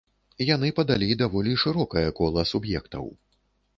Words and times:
Яны 0.45 0.69
падалі 0.79 1.17
даволі 1.21 1.53
шырокае 1.65 2.09
кола 2.21 2.47
суб'ектаў. 2.53 3.05